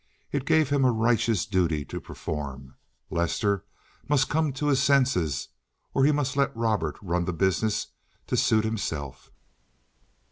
It 0.31 0.45
gave 0.47 0.71
him 0.71 0.83
a 0.83 0.91
righteous 0.91 1.45
duty 1.45 1.85
to 1.85 2.01
perform. 2.01 2.73
Lester 3.11 3.65
must 4.09 4.29
come 4.31 4.51
to 4.53 4.65
his 4.69 4.81
senses 4.81 5.49
or 5.93 6.05
he 6.05 6.11
must 6.11 6.35
let 6.35 6.57
Robert 6.57 6.97
run 7.03 7.25
the 7.25 7.33
business 7.33 7.85
to 8.25 8.35
suit 8.35 8.63
himself. 8.65 9.29